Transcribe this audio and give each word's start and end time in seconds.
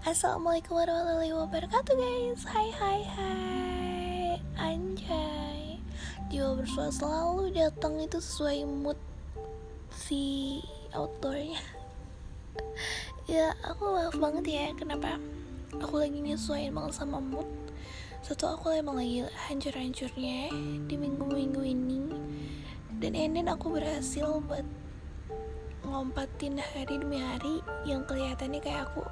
Assalamualaikum 0.00 0.80
warahmatullahi 0.80 1.36
wabarakatuh 1.36 1.92
guys. 1.92 2.40
Hai 2.48 2.72
hai 2.72 3.00
hai. 3.04 4.40
Anjay. 4.56 5.76
Jiwa 6.32 6.56
bersua 6.56 6.88
selalu 6.88 7.52
datang 7.52 8.00
itu 8.00 8.16
sesuai 8.16 8.64
mood 8.64 8.96
si 9.92 10.56
outdoornya. 10.96 11.60
Ya 13.28 13.52
aku 13.60 13.92
maaf 13.92 14.16
banget 14.16 14.44
ya 14.48 14.66
kenapa 14.72 15.20
Aku 15.84 16.00
lagi 16.00 16.16
nyesuaiin 16.16 16.72
banget 16.72 16.96
sama 16.96 17.20
mood. 17.20 17.44
Satu 18.24 18.56
aku 18.56 18.72
emang 18.72 18.96
lagi 18.96 19.28
hancur-hancurnya 19.52 20.48
Di 20.88 20.96
minggu-minggu 20.96 21.60
ini. 21.60 22.08
Dan 22.96 23.12
enden 23.12 23.52
aku 23.52 23.76
berhasil 23.76 24.40
buat 24.48 24.64
ngompatin 25.84 26.56
hari 26.56 26.96
demi 26.96 27.20
hari 27.20 27.60
yang 27.84 28.00
kelihatannya 28.08 28.64
kayak 28.64 28.88
aku 28.88 29.04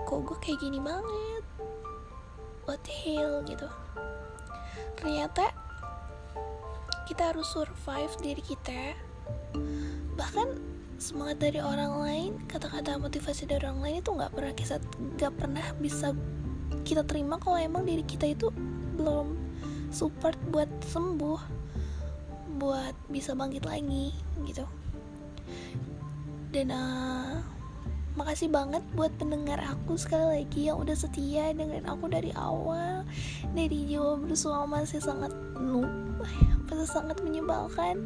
kok 0.00 0.20
gue 0.24 0.36
kayak 0.40 0.58
gini 0.60 0.78
banget? 0.80 1.44
What 2.64 2.80
the 2.86 2.92
hell 2.92 3.42
gitu. 3.44 3.68
Ternyata 4.96 5.50
kita 7.10 7.34
harus 7.34 7.48
survive 7.50 8.14
diri 8.22 8.42
kita. 8.42 8.96
Bahkan 10.16 10.48
semangat 11.02 11.42
dari 11.42 11.58
orang 11.58 11.98
lain 11.98 12.30
kata-kata 12.46 12.94
motivasi 12.94 13.50
dari 13.50 13.66
orang 13.66 13.82
lain 13.82 13.96
itu 13.98 14.10
nggak 14.14 14.32
pernah 14.38 14.54
kita 14.54 14.78
nggak 15.18 15.34
pernah 15.34 15.66
bisa 15.82 16.14
kita 16.86 17.02
terima 17.02 17.42
kalau 17.42 17.58
emang 17.58 17.82
diri 17.82 18.06
kita 18.06 18.30
itu 18.30 18.54
belum 18.94 19.34
support 19.90 20.38
buat 20.54 20.70
sembuh 20.86 21.40
buat 22.62 22.94
bisa 23.10 23.34
bangkit 23.34 23.66
lagi 23.66 24.14
gitu. 24.46 24.62
Dan 26.54 26.70
uh, 26.70 27.42
makasih 28.12 28.52
banget 28.52 28.84
buat 28.92 29.08
pendengar 29.16 29.56
aku 29.64 29.96
sekali 29.96 30.44
lagi 30.44 30.68
yang 30.68 30.76
udah 30.76 30.92
setia 30.92 31.56
dengerin 31.56 31.88
aku 31.88 32.12
dari 32.12 32.28
awal. 32.36 33.08
Dari 33.56 33.88
jiwa 33.88 34.20
bersua 34.20 34.68
masih 34.68 35.00
sangat 35.00 35.32
noob 35.56 35.88
masih 36.68 36.88
sangat 36.88 37.16
menyebalkan. 37.24 38.04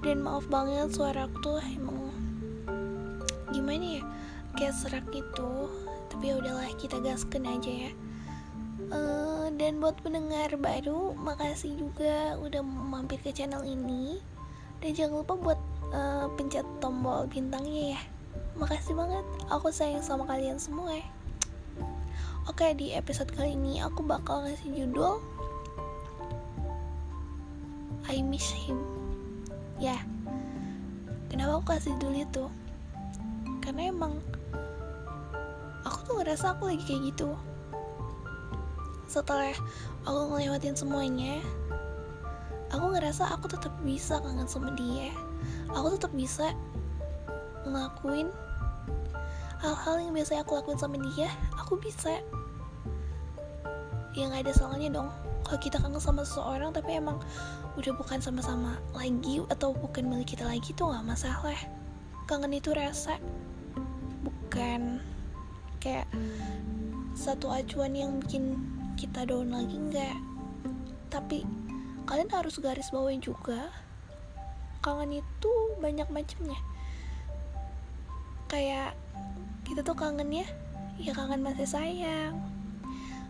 Dan 0.00 0.24
maaf 0.24 0.48
banget 0.48 0.92
suara 0.92 1.28
aku 1.28 1.36
tuh 1.40 1.60
emang 1.72 2.12
gimana 3.52 4.00
ya 4.00 4.04
kayak 4.56 4.76
serak 4.76 5.04
gitu. 5.12 5.68
Tapi 6.12 6.32
ya 6.32 6.34
udahlah 6.40 6.68
kita 6.76 7.00
gaskan 7.00 7.48
aja 7.48 7.90
ya. 7.90 7.92
Uh, 8.90 9.52
dan 9.54 9.78
buat 9.78 9.94
pendengar 10.00 10.50
baru 10.56 11.14
makasih 11.14 11.76
juga 11.76 12.36
udah 12.40 12.60
mampir 12.64 13.20
ke 13.24 13.32
channel 13.32 13.64
ini. 13.64 14.20
Dan 14.84 14.96
jangan 14.96 15.24
lupa 15.24 15.34
buat 15.36 15.60
uh, 15.92 16.28
pencet 16.36 16.64
tombol 16.80 17.28
bintangnya 17.28 17.96
ya 17.96 18.02
makasih 18.60 18.92
banget 18.92 19.24
aku 19.48 19.72
sayang 19.72 20.04
sama 20.04 20.28
kalian 20.28 20.60
semua 20.60 20.92
ya. 20.92 21.06
Oke 22.44 22.76
di 22.76 22.92
episode 22.92 23.32
kali 23.32 23.56
ini 23.56 23.80
aku 23.80 24.04
bakal 24.04 24.44
ngasih 24.44 24.84
judul 24.84 25.16
I 28.04 28.20
miss 28.20 28.52
him. 28.52 28.76
Ya 29.80 29.96
kenapa 31.32 31.56
aku 31.56 31.72
kasih 31.72 31.96
judul 31.96 32.20
itu? 32.20 32.44
Karena 33.64 33.88
emang 33.88 34.20
aku 35.88 35.98
tuh 36.04 36.14
ngerasa 36.20 36.52
aku 36.52 36.68
lagi 36.68 36.84
kayak 36.84 37.16
gitu. 37.16 37.32
Setelah 39.08 39.56
aku 40.04 40.36
ngelewatin 40.36 40.76
semuanya 40.76 41.40
aku 42.76 42.92
ngerasa 42.92 43.24
aku 43.32 43.48
tetap 43.48 43.72
bisa 43.88 44.20
kangen 44.20 44.44
sama 44.44 44.68
dia. 44.76 45.08
Aku 45.72 45.96
tetap 45.96 46.12
bisa 46.12 46.52
ngelakuin 47.64 48.28
hal-hal 49.60 49.96
yang 50.00 50.12
biasanya 50.16 50.40
aku 50.42 50.56
lakuin 50.56 50.80
sama 50.80 50.96
dia 51.12 51.28
aku 51.56 51.76
bisa. 51.76 52.20
Yang 54.16 54.30
ada 54.42 54.50
salahnya 54.56 54.90
dong. 54.90 55.08
Kalau 55.46 55.58
kita 55.60 55.76
kangen 55.78 56.02
sama 56.02 56.24
seseorang 56.24 56.74
tapi 56.74 56.98
emang 56.98 57.20
udah 57.78 57.92
bukan 57.94 58.18
sama-sama 58.18 58.80
lagi 58.96 59.44
atau 59.52 59.76
bukan 59.76 60.08
milik 60.08 60.34
kita 60.34 60.48
lagi 60.48 60.72
tuh 60.74 60.90
nggak 60.90 61.06
masalah. 61.06 61.60
Kangen 62.26 62.56
itu 62.56 62.72
rasa. 62.72 63.20
Bukan 64.24 64.98
kayak 65.78 66.08
satu 67.14 67.52
acuan 67.52 67.94
yang 67.94 68.18
bikin 68.18 68.58
kita 68.96 69.28
down 69.28 69.52
lagi 69.52 69.76
nggak. 69.76 70.18
Tapi 71.12 71.44
kalian 72.08 72.30
harus 72.32 72.58
garis 72.58 72.90
bawahi 72.90 73.22
juga 73.22 73.70
kangen 74.80 75.20
itu 75.20 75.52
banyak 75.78 76.08
macamnya 76.08 76.56
kayak 78.50 78.98
kita 79.62 79.86
tuh 79.86 79.94
kangen 79.94 80.34
ya 80.34 80.46
ya 80.98 81.14
kangen 81.14 81.40
masih 81.46 81.64
sayang. 81.64 82.34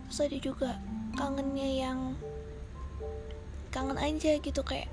Terus 0.09 0.21
ada 0.25 0.39
juga 0.41 0.71
kangennya 1.15 1.69
yang 1.69 1.99
kangen 3.71 4.01
aja 4.01 4.41
gitu 4.41 4.65
kayak 4.65 4.89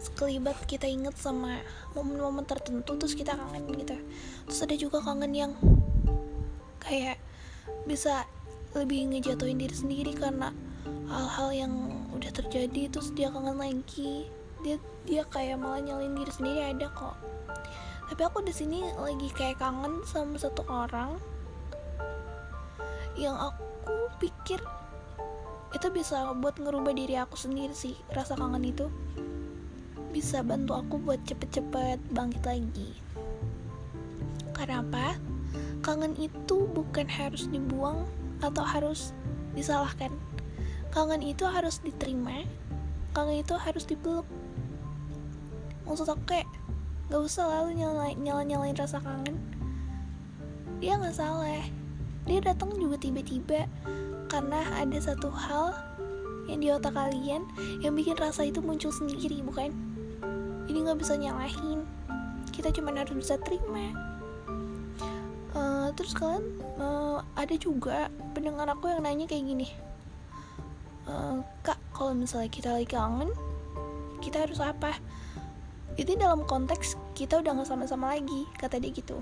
sekelibat 0.00 0.56
kita 0.64 0.88
inget 0.88 1.12
sama 1.20 1.60
momen-momen 1.92 2.48
tertentu 2.48 2.96
terus 2.96 3.18
kita 3.18 3.36
kangen 3.36 3.68
gitu. 3.74 3.98
Terus 4.48 4.60
ada 4.62 4.76
juga 4.78 5.02
kangen 5.02 5.34
yang 5.34 5.52
kayak 6.80 7.18
bisa 7.84 8.24
lebih 8.72 9.10
ngejatuhin 9.10 9.58
diri 9.58 9.74
sendiri 9.74 10.14
karena 10.14 10.54
hal-hal 11.10 11.50
yang 11.50 11.72
udah 12.14 12.30
terjadi 12.30 12.88
terus 12.88 13.10
dia 13.12 13.28
kangen 13.28 13.58
lagi. 13.58 14.30
Dia 14.62 14.78
dia 15.04 15.26
kayak 15.26 15.60
malah 15.60 15.82
nyalin 15.82 16.14
diri 16.14 16.32
sendiri 16.32 16.60
ada 16.64 16.88
kok 16.94 17.16
tapi 18.10 18.26
aku 18.26 18.42
di 18.42 18.50
sini 18.50 18.82
lagi 18.98 19.30
kayak 19.30 19.62
kangen 19.62 20.02
sama 20.02 20.34
satu 20.34 20.66
orang 20.66 21.14
yang 23.14 23.38
aku 23.38 24.10
pikir 24.18 24.58
itu 25.70 25.86
bisa 25.94 26.26
buat 26.34 26.58
ngerubah 26.58 26.90
diri 26.90 27.14
aku 27.22 27.38
sendiri 27.38 27.70
sih 27.70 27.94
rasa 28.10 28.34
kangen 28.34 28.66
itu. 28.66 28.90
Bisa 30.10 30.42
bantu 30.42 30.74
aku 30.74 30.98
buat 30.98 31.22
cepet-cepet 31.22 32.02
bangkit 32.10 32.42
lagi. 32.42 32.90
Karena 34.58 34.82
apa? 34.82 35.14
Kangen 35.78 36.18
itu 36.18 36.66
bukan 36.66 37.06
harus 37.06 37.46
dibuang 37.46 38.02
atau 38.42 38.66
harus 38.66 39.14
disalahkan. 39.54 40.10
Kangen 40.90 41.22
itu 41.22 41.46
harus 41.46 41.78
diterima. 41.78 42.42
Kangen 43.14 43.46
itu 43.46 43.54
harus 43.54 43.86
dipeluk 43.86 44.26
maksud 45.90 46.06
aku 46.06 46.22
kayak 46.22 46.46
gak 47.10 47.20
usah 47.20 47.44
lalu 47.50 47.82
nyala 47.82 48.14
nyala 48.14 48.42
nyalain 48.46 48.78
rasa 48.78 49.02
kangen. 49.02 49.34
Dia 50.78 50.96
nggak 50.96 51.12
salah 51.18 51.66
dia 52.30 52.38
datang 52.38 52.70
juga 52.78 52.94
tiba-tiba 52.94 53.66
karena 54.30 54.62
ada 54.78 54.94
satu 55.02 55.26
hal 55.34 55.74
yang 56.46 56.62
di 56.62 56.70
otak 56.70 56.94
kalian 56.94 57.42
yang 57.82 57.98
bikin 57.98 58.14
rasa 58.14 58.46
itu 58.46 58.62
muncul 58.62 58.94
sendiri 58.94 59.42
bukan? 59.42 59.74
Ini 60.70 60.78
nggak 60.86 61.02
bisa 61.02 61.18
nyalahin. 61.18 61.82
Kita 62.54 62.70
cuma 62.70 62.94
harus 62.94 63.18
bisa 63.18 63.34
terima. 63.42 63.90
Uh, 65.50 65.90
terus 65.98 66.14
kalian 66.14 66.46
uh, 66.78 67.26
ada 67.34 67.58
juga 67.58 68.06
pendengar 68.38 68.70
aku 68.70 68.86
yang 68.86 69.02
nanya 69.02 69.26
kayak 69.26 69.50
gini. 69.50 69.66
Uh, 71.10 71.42
kak 71.66 71.82
kalau 71.90 72.14
misalnya 72.14 72.46
kita 72.46 72.70
lagi 72.70 72.86
kangen 72.86 73.34
kita 74.22 74.46
harus 74.46 74.62
apa 74.62 74.94
itu 76.00 76.16
dalam 76.16 76.48
konteks 76.48 76.96
kita 77.12 77.44
udah 77.44 77.60
nggak 77.60 77.68
sama-sama 77.68 78.16
lagi 78.16 78.48
kata 78.56 78.80
dia 78.80 78.88
gitu. 78.88 79.20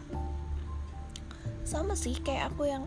Sama 1.66 1.98
sih 1.98 2.14
kayak 2.22 2.54
aku 2.54 2.70
yang 2.70 2.86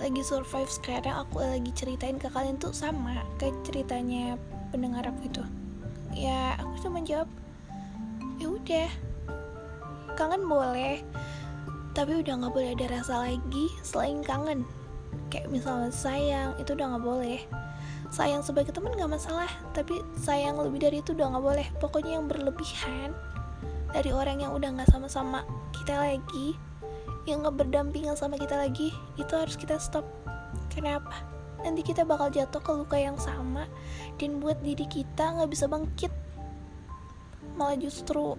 lagi 0.00 0.24
survive 0.24 0.72
sekarang 0.72 1.12
aku 1.12 1.44
lagi 1.44 1.68
ceritain 1.76 2.16
ke 2.16 2.32
kalian 2.32 2.56
tuh 2.56 2.72
sama 2.72 3.20
kayak 3.36 3.52
ceritanya 3.68 4.40
pendengar 4.72 5.04
aku 5.04 5.28
itu. 5.28 5.44
Ya 6.16 6.56
aku 6.56 6.88
cuma 6.88 7.04
jawab 7.04 7.28
ya 8.40 8.48
udah 8.48 8.88
kangen 10.16 10.48
boleh 10.48 11.04
tapi 11.92 12.16
udah 12.24 12.40
nggak 12.40 12.54
boleh 12.56 12.72
ada 12.72 12.86
rasa 12.88 13.28
lagi 13.28 13.68
selain 13.84 14.24
kangen. 14.24 14.64
Kayak 15.28 15.52
misalnya 15.52 15.92
sayang 15.92 16.56
itu 16.56 16.72
udah 16.72 16.96
nggak 16.96 17.04
boleh 17.04 17.44
sayang 18.10 18.42
sebagai 18.42 18.74
teman 18.74 18.98
gak 18.98 19.10
masalah 19.10 19.50
tapi 19.70 20.02
sayang 20.18 20.58
lebih 20.58 20.82
dari 20.82 20.98
itu 20.98 21.14
udah 21.14 21.30
gak 21.30 21.44
boleh. 21.46 21.66
Pokoknya 21.78 22.18
yang 22.18 22.26
berlebihan 22.26 23.14
dari 23.94 24.10
orang 24.10 24.42
yang 24.42 24.52
udah 24.54 24.70
gak 24.82 24.90
sama-sama 24.90 25.46
kita 25.74 25.94
lagi 25.94 26.58
yang 27.24 27.46
gak 27.46 27.62
berdampingan 27.62 28.18
sama 28.18 28.34
kita 28.34 28.58
lagi 28.58 28.90
itu 29.14 29.32
harus 29.34 29.54
kita 29.54 29.78
stop. 29.78 30.02
Kenapa? 30.70 31.22
Nanti 31.62 31.86
kita 31.86 32.02
bakal 32.02 32.32
jatuh 32.32 32.58
ke 32.58 32.72
luka 32.72 32.96
yang 32.98 33.20
sama 33.20 33.70
dan 34.18 34.42
buat 34.42 34.58
diri 34.64 34.90
kita 34.90 35.38
gak 35.38 35.50
bisa 35.50 35.70
bangkit. 35.70 36.10
Malah 37.54 37.78
justru 37.78 38.34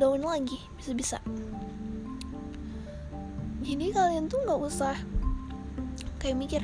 daun 0.00 0.22
lagi 0.24 0.56
bisa-bisa. 0.78 1.20
Jadi 3.60 3.92
kalian 3.92 4.30
tuh 4.30 4.40
gak 4.48 4.60
usah 4.62 4.96
kayak 6.22 6.38
mikir 6.38 6.62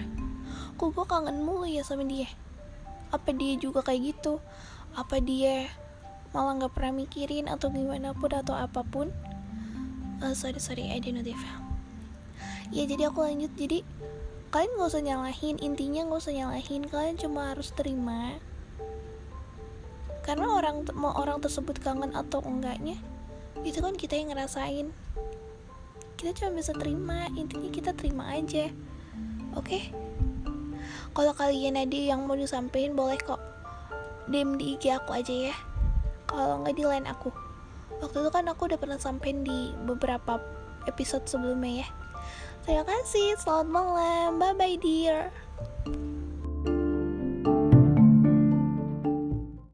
kok 0.74 0.90
gue 0.94 1.06
kangen 1.06 1.42
mulu 1.42 1.66
ya 1.66 1.82
sama 1.82 2.06
dia. 2.06 2.30
Apa 3.14 3.30
dia 3.30 3.54
juga 3.58 3.82
kayak 3.82 4.14
gitu? 4.14 4.42
Apa 4.94 5.18
dia 5.18 5.70
malah 6.34 6.58
nggak 6.58 6.74
pernah 6.74 7.02
mikirin 7.02 7.46
atau 7.46 7.70
gimana 7.70 8.10
pun 8.14 8.30
atau 8.34 8.54
apa 8.58 8.82
pun? 8.82 9.10
Uh, 10.22 10.34
sorry 10.34 10.58
sorry 10.58 10.90
I 10.90 11.02
didn't 11.02 11.22
notif 11.22 11.38
ya 12.74 12.84
jadi 12.90 13.08
aku 13.08 13.22
lanjut. 13.22 13.52
Jadi 13.54 13.86
kalian 14.50 14.74
gak 14.78 14.90
usah 14.90 15.02
nyalahin. 15.02 15.56
Intinya 15.62 16.06
gak 16.10 16.20
usah 16.26 16.34
nyalahin. 16.34 16.82
Kalian 16.90 17.16
cuma 17.18 17.54
harus 17.54 17.70
terima. 17.70 18.38
Karena 20.26 20.50
orang 20.50 20.82
mau 20.96 21.12
orang 21.14 21.38
tersebut 21.38 21.78
kangen 21.84 22.16
atau 22.16 22.40
enggaknya 22.40 22.96
itu 23.62 23.80
kan 23.80 23.94
kita 23.94 24.16
yang 24.16 24.32
ngerasain. 24.32 24.90
Kita 26.16 26.30
cuma 26.34 26.58
bisa 26.58 26.72
terima. 26.74 27.30
Intinya 27.38 27.70
kita 27.70 27.92
terima 27.92 28.32
aja. 28.32 28.72
Oke? 29.54 29.68
okay? 29.68 29.82
Kalau 31.14 31.32
kalian 31.32 31.78
ada 31.78 31.94
yang 31.94 32.26
mau 32.26 32.34
disampaikan 32.34 32.98
boleh 32.98 33.16
kok. 33.22 33.38
DM 34.26 34.58
di 34.58 34.74
IG 34.74 34.90
aku 34.90 35.14
aja 35.14 35.54
ya. 35.54 35.56
Kalau 36.26 36.66
nggak 36.66 36.74
di 36.74 36.84
line 36.84 37.06
aku. 37.06 37.30
Waktu 38.02 38.26
itu 38.26 38.30
kan 38.34 38.50
aku 38.50 38.66
udah 38.66 38.78
pernah 38.80 38.98
sampein 38.98 39.46
di 39.46 39.70
beberapa 39.86 40.42
episode 40.90 41.24
sebelumnya 41.30 41.86
ya. 41.86 41.88
Terima 42.66 42.82
kasih 42.82 43.38
selamat 43.38 43.68
malam. 43.70 44.28
Bye 44.42 44.56
bye 44.58 44.76
dear 44.80 45.43